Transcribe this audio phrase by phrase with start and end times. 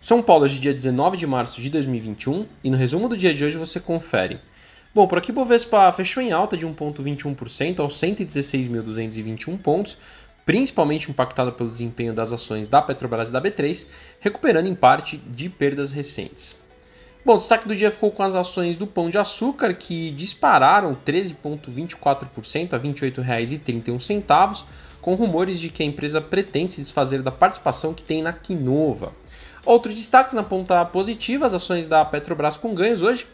[0.00, 3.34] São Paulo é de dia 19 de março de 2021 e no resumo do dia
[3.34, 4.38] de hoje você confere.
[4.94, 9.98] Bom, por aqui Bovespa fechou em alta de 1,21% aos 116.221 pontos,
[10.46, 13.86] principalmente impactado pelo desempenho das ações da Petrobras e da B3,
[14.20, 16.54] recuperando em parte de perdas recentes.
[17.24, 20.96] Bom, o destaque do dia ficou com as ações do Pão de Açúcar, que dispararam
[21.04, 24.64] 13,24% a R$ 28,31,
[25.02, 29.12] com rumores de que a empresa pretende se desfazer da participação que tem na Quinova.
[29.68, 33.26] Outros destaques na ponta positiva, as ações da Petrobras com ganhos hoje.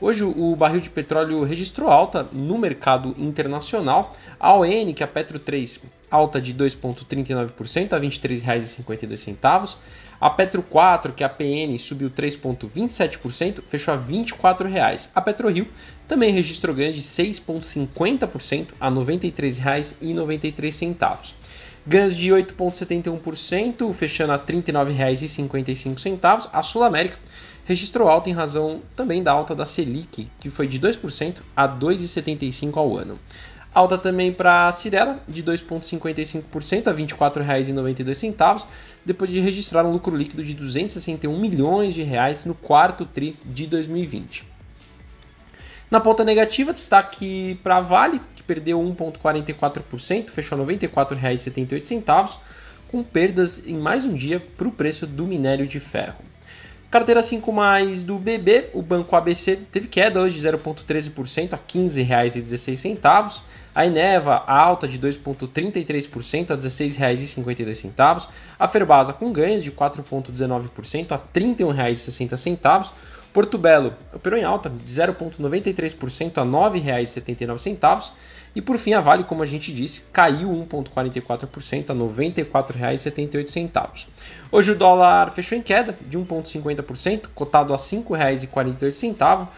[0.00, 4.14] Hoje o barril de petróleo registrou alta no mercado internacional.
[4.38, 9.78] A ON, que é a Petro 3, alta de 2,39% a R$ 23,52.
[10.20, 15.08] A Petro 4, que é a PN, subiu 3,27%, fechou a R$ 24,00.
[15.12, 15.66] A PetroRio
[16.06, 21.34] também registrou ganhos de 6,50% a R$ 93,93.
[21.86, 26.50] Ganhos de 8,71%, fechando a R$ 39,55.
[26.52, 27.18] A Sul América
[27.64, 32.76] registrou alta em razão também da alta da Selic, que foi de 2% a 2,75%
[32.76, 33.18] ao ano.
[33.72, 38.66] Alta também para a Cirela, de 2,55% a R$ 24,92,
[39.04, 43.68] depois de registrar um lucro líquido de 261 milhões de reais no quarto TRI de
[43.68, 44.44] 2020.
[45.88, 52.38] Na ponta negativa, destaque para a Vale, perdeu 1,44%, fechou R$ 94,78,
[52.88, 56.16] com perdas em mais um dia para o preço do minério de ferro.
[56.90, 61.62] Carteira 5 mais do BB, o banco ABC teve queda hoje de 0,13% a R$
[61.68, 63.42] 15,16.
[63.72, 68.28] A Eneva, alta de 2,33% a R$ 16,52.
[68.58, 72.90] A Ferbasa com ganhos de 4,19% a R$ 31,60.
[73.32, 76.48] Porto Belo operou em alta de 0,93% a R$
[76.80, 78.10] 9,79.
[78.54, 82.00] E por fim, a Vale, como a gente disse, caiu 1,44% a R$
[82.44, 84.08] 94,78.
[84.50, 89.48] Hoje o dólar fechou em queda de 1,50%, cotado a R$ 5,48,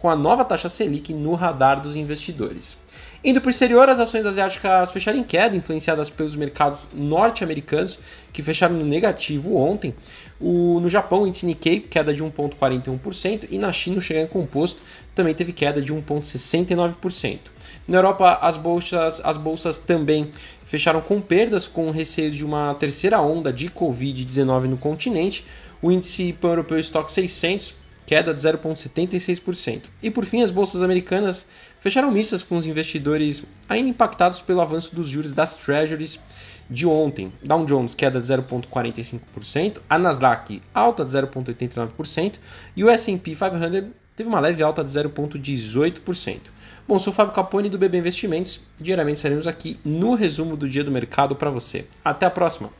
[0.00, 2.78] com a nova taxa Selic no radar dos investidores.
[3.22, 7.98] Indo para o exterior, as ações asiáticas fecharam em queda, influenciadas pelos mercados norte-americanos,
[8.32, 9.94] que fecharam no negativo ontem.
[10.40, 14.80] O, no Japão, o índice Nikkei, queda de 1,41%, e na China, o Xangai Composto
[15.14, 17.38] também teve queda de 1,69%.
[17.86, 20.30] Na Europa, as bolsas, as bolsas também
[20.64, 25.44] fecharam com perdas, com receio de uma terceira onda de Covid-19 no continente.
[25.82, 27.79] O índice pan-europeu Stock 600
[28.10, 29.82] queda de 0,76%.
[30.02, 31.46] E por fim, as bolsas americanas
[31.80, 36.18] fecharam mistas com os investidores ainda impactados pelo avanço dos juros das treasuries
[36.68, 37.32] de ontem.
[37.40, 42.34] Dow Jones queda de 0,45%, a Nasdaq alta de 0,89%
[42.74, 46.38] e o S&P 500 teve uma leve alta de 0,18%.
[46.88, 48.60] Bom, sou o Fábio Capone do BB Investimentos.
[48.80, 51.86] Diariamente estaremos aqui no resumo do dia do mercado para você.
[52.04, 52.79] Até a próxima!